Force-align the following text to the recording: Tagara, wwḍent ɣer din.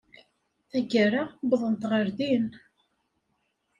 Tagara, 0.69 1.21
wwḍent 1.45 1.83
ɣer 1.91 2.05
din. 2.17 2.45